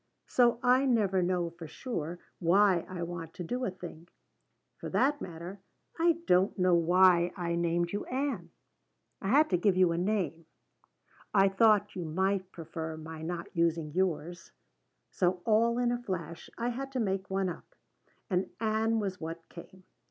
[0.25, 4.07] So I never know for sure why I want to do a thing.
[4.77, 5.59] For that matter,
[5.99, 8.49] I don't know why I named you Ann.
[9.21, 10.47] I had to give you a name
[11.35, 14.51] I thought you might prefer my not using yours
[15.11, 17.75] so all in a flash I had to make one up
[18.27, 19.83] and Ann was what came.